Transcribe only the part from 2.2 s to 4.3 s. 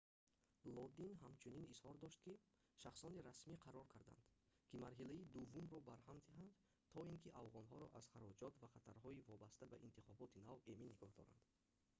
ки шахсони расмӣ қарор карданд